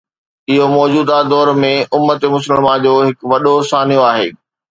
[0.51, 4.27] اهو موجوده دور ۾ امت مسلمه جو هڪ وڏو سانحو آهي